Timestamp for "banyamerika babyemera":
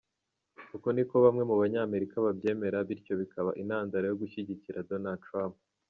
1.61-2.77